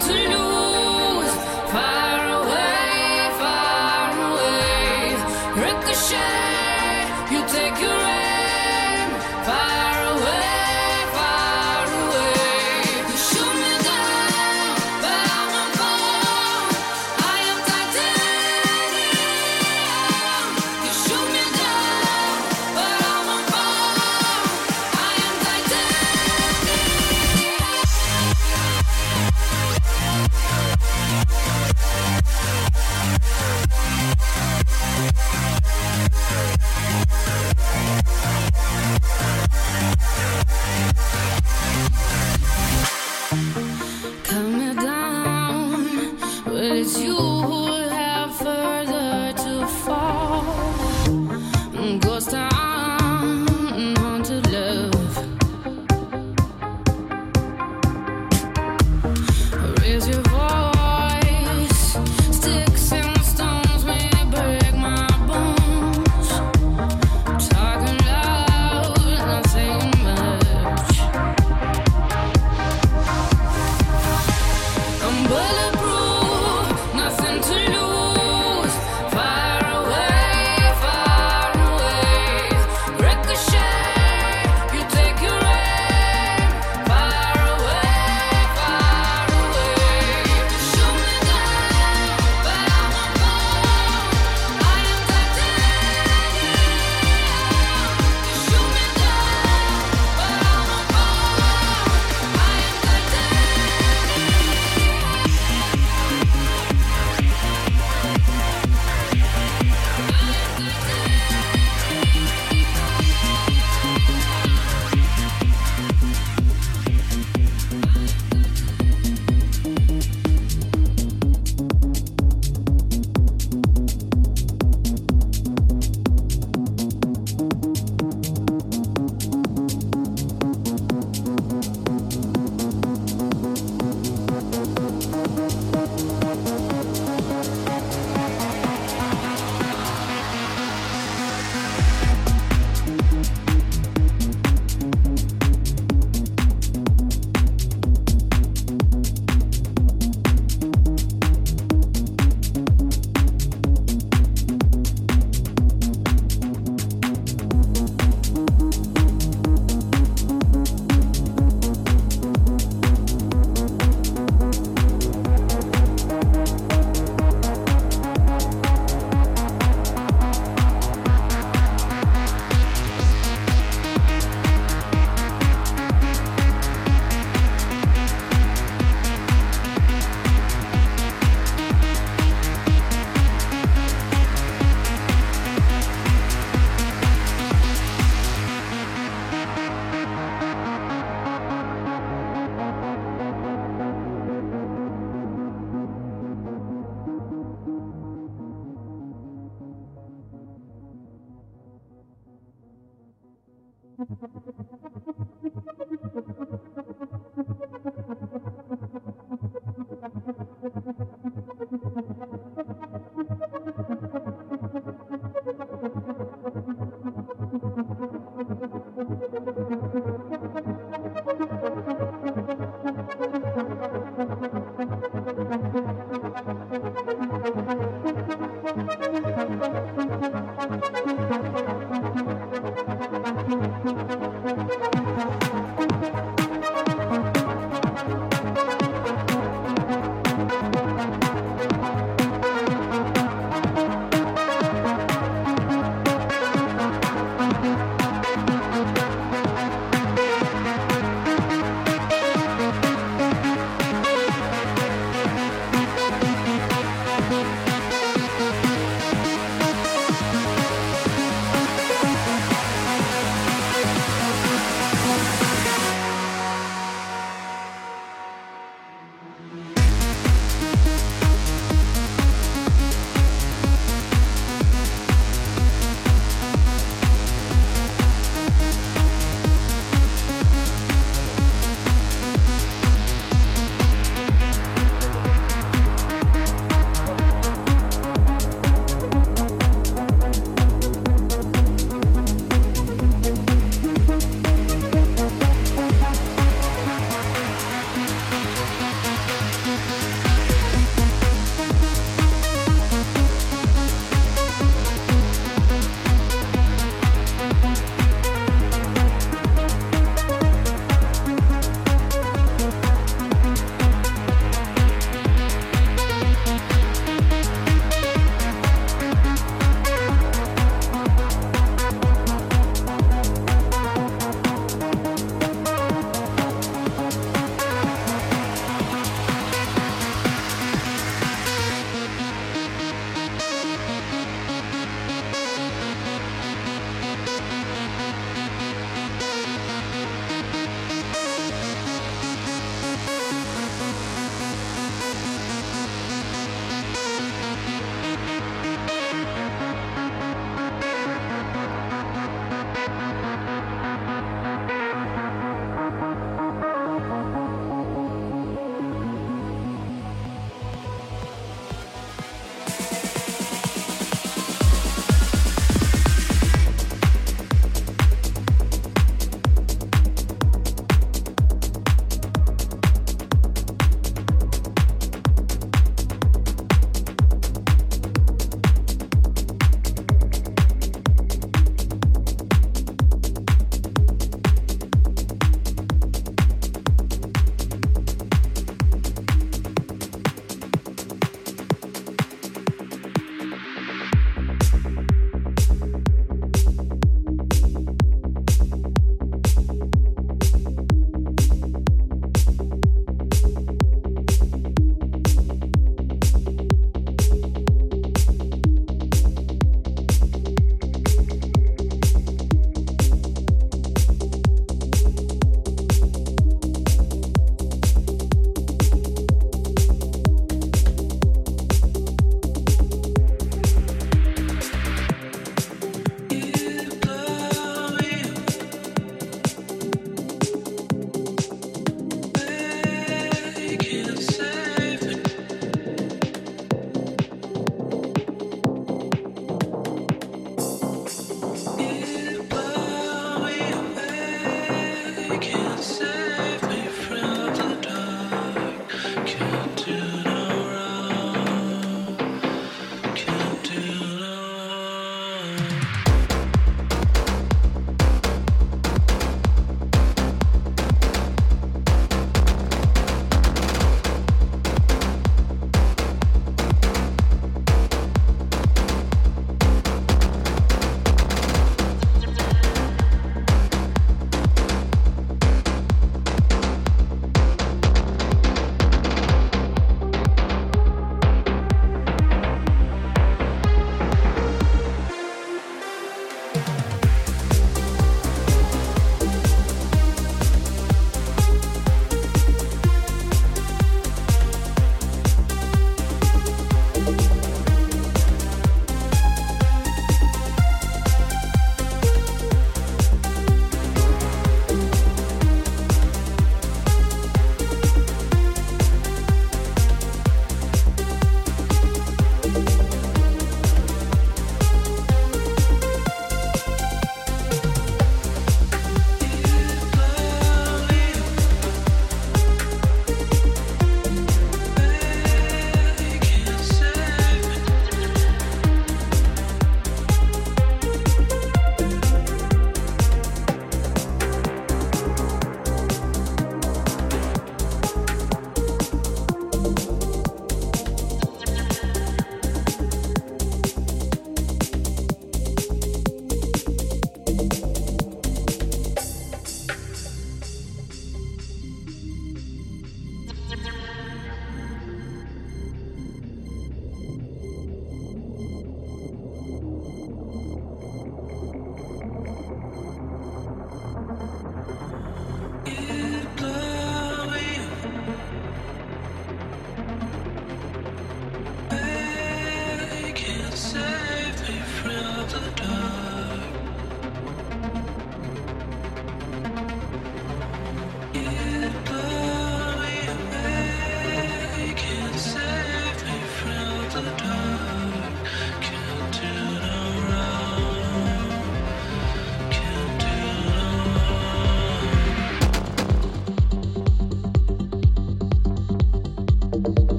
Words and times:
춤을 0.00 0.37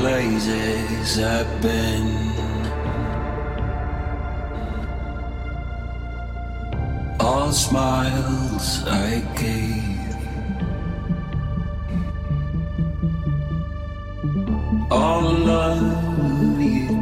places 0.00 1.18
I've 1.18 1.60
been. 1.60 2.08
All 7.20 7.52
smiles 7.52 8.82
I 8.86 9.20
gave, 9.36 10.16
all 14.90 15.32
love 15.52 16.60
you 16.60 16.99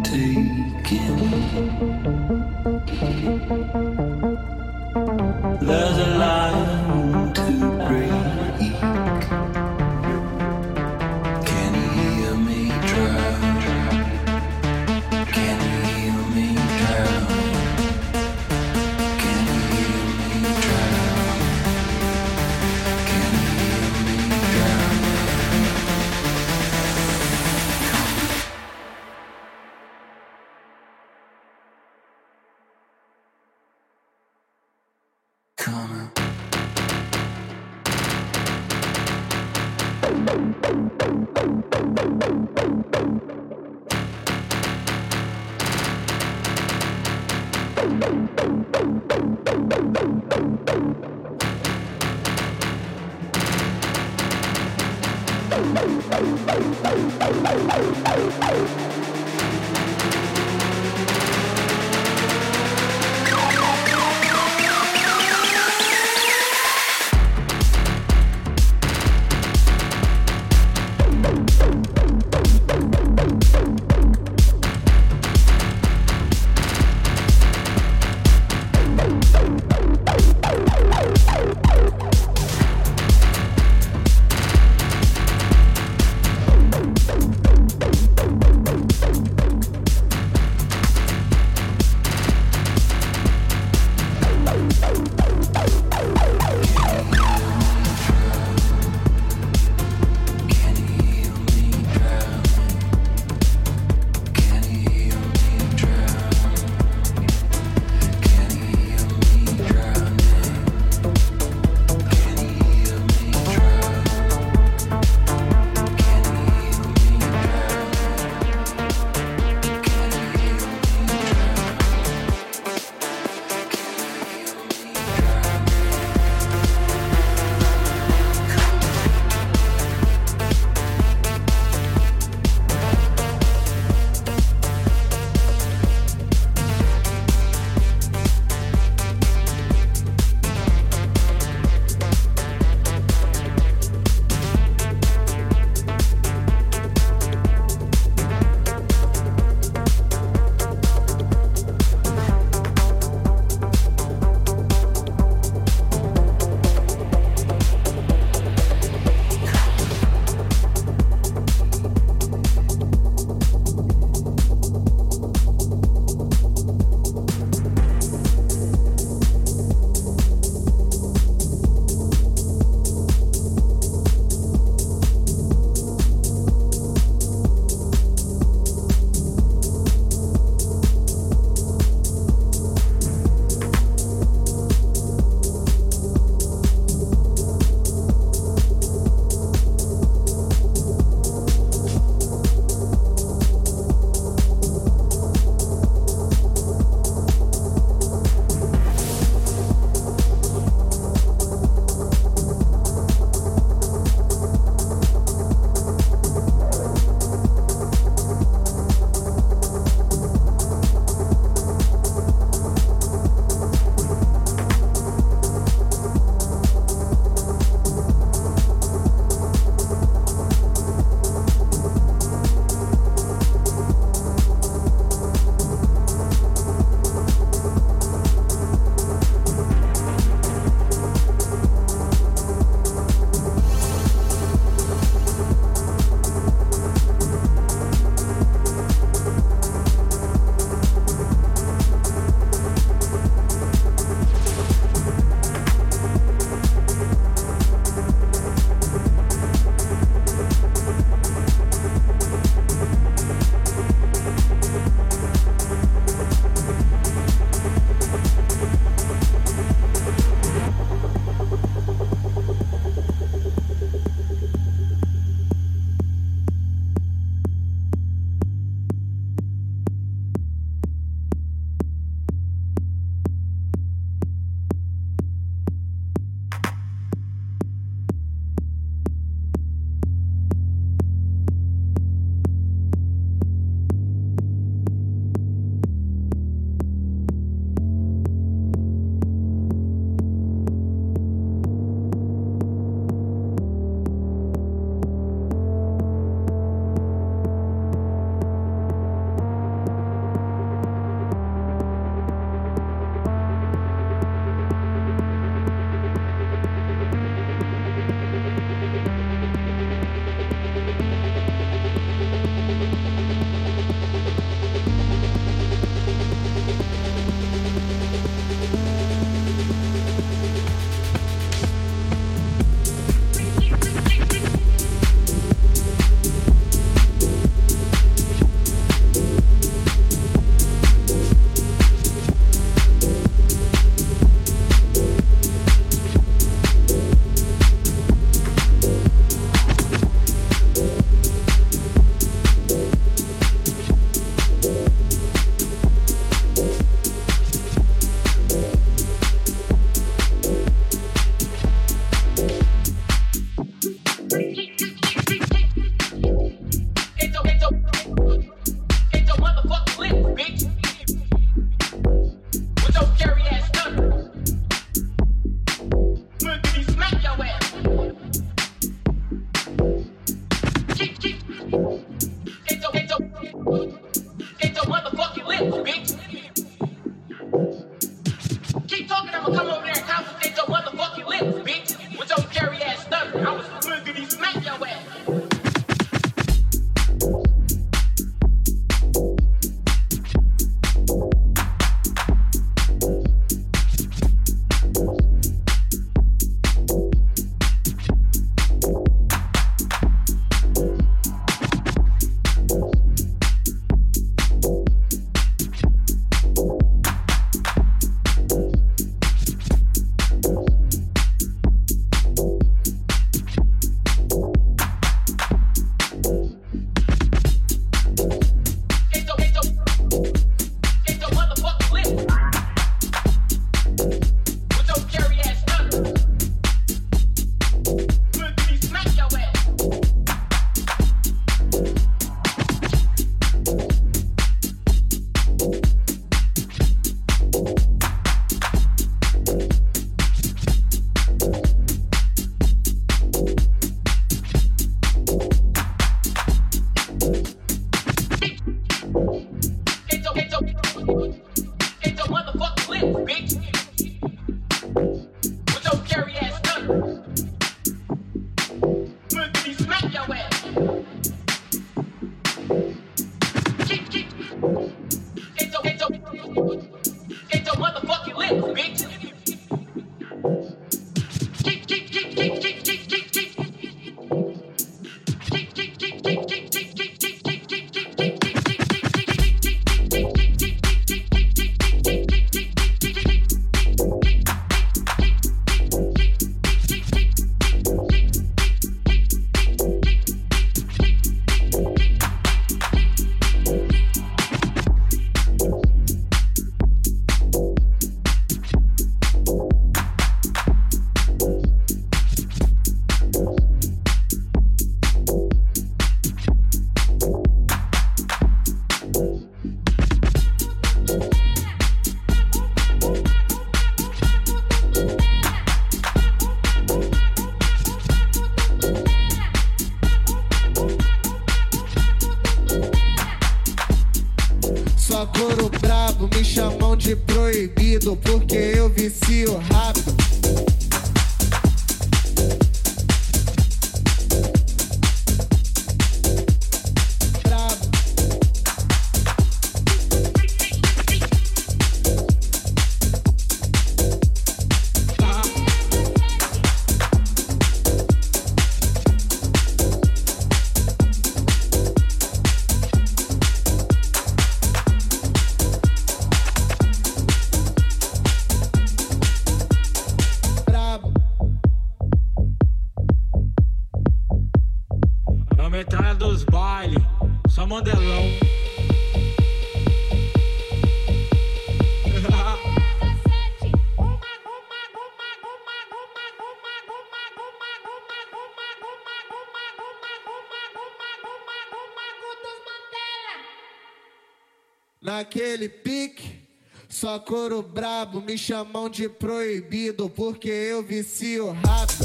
couro 587.18 587.62
brabo, 587.62 588.20
me 588.20 588.36
chamam 588.36 588.88
de 588.88 589.08
proibido, 589.08 590.08
porque 590.08 590.48
eu 590.48 590.82
vicio 590.82 591.52
rápido. 591.52 591.97